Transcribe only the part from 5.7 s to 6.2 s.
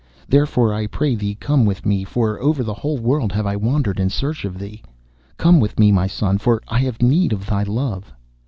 me, my